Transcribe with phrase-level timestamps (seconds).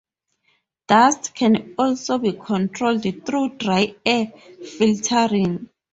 [0.87, 4.33] Dust can also be controlled through dry air
[4.67, 5.69] filtering.